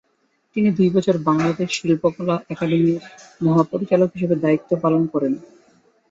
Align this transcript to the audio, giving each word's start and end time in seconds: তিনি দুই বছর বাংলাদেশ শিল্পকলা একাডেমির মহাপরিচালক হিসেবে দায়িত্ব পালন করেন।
তিনি 0.55 0.69
দুই 0.77 0.89
বছর 0.95 1.15
বাংলাদেশ 1.27 1.69
শিল্পকলা 1.77 2.35
একাডেমির 2.49 2.99
মহাপরিচালক 3.41 4.09
হিসেবে 4.15 4.35
দায়িত্ব 4.43 4.71
পালন 4.83 5.03
করেন। 5.13 5.33